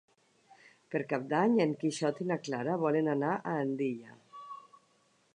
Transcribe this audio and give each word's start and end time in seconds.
Per 0.93 1.01
Cap 1.09 1.25
d'Any 1.33 1.59
en 1.65 1.75
Quixot 1.83 2.21
i 2.25 2.27
na 2.31 2.37
Clara 2.47 2.77
volen 2.85 3.11
anar 3.13 3.35
a 3.35 3.53
Andilla. 3.67 4.17